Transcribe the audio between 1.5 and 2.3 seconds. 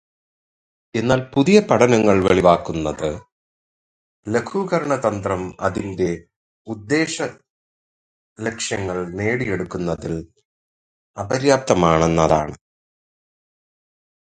പഠനങ്ങൾ